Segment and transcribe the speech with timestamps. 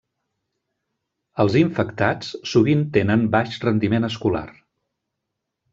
[1.43, 4.47] Els infectats sovint tenen baix rendiment escolar.